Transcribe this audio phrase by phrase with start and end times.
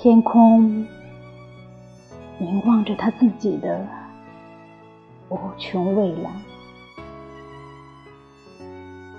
[0.00, 0.86] 天空
[2.38, 3.84] 凝望着他自己的
[5.28, 6.30] 无穷未来，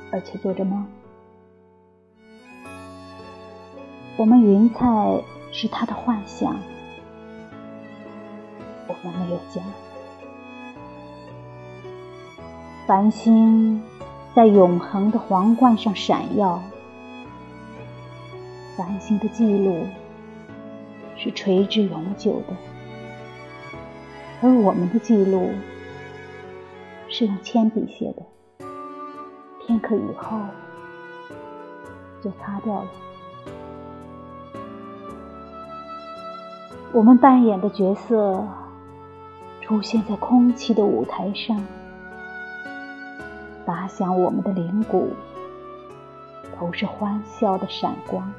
[0.09, 0.87] 而且做着梦。
[4.15, 5.21] 我们云彩
[5.51, 6.55] 是他的幻想，
[8.87, 9.61] 我们没有家。
[12.87, 13.83] 繁星
[14.33, 16.63] 在永恒的皇冠上闪耀，
[18.77, 19.85] 繁星的记录
[21.21, 22.55] 是垂直永久的，
[24.41, 25.49] 而我们的记录
[27.09, 28.65] 是用铅笔写的，
[29.59, 30.39] 片刻以后
[32.21, 32.87] 就擦掉了。
[36.93, 38.47] 我们扮演的角色
[39.61, 41.61] 出现在空气的舞台上。
[43.65, 45.09] 打响我们的铃鼓，
[46.59, 48.33] 都是欢笑的闪光。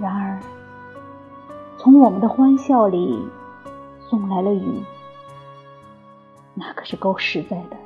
[0.00, 0.40] 然而，
[1.76, 3.22] 从我们的欢笑里
[4.08, 4.82] 送来了雨，
[6.54, 7.76] 那可是够实在的；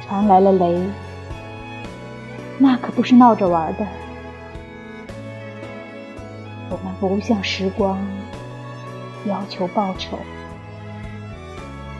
[0.00, 0.88] 传来了雷，
[2.56, 3.86] 那可不是闹着玩的。
[6.70, 7.98] 我们不向时光
[9.26, 10.18] 要求报酬。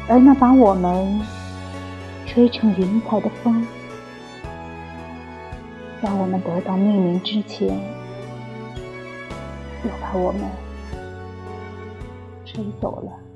[0.09, 1.21] 而那把我们
[2.25, 3.67] 吹成云彩的风，
[6.03, 7.79] 在我们得到命名之前，
[9.85, 10.43] 又把我们
[12.45, 13.28] 吹走了。